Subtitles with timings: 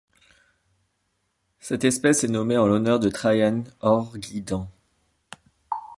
[1.59, 4.67] Cette espèce est nommée en l'honneur de Traian Orghidan.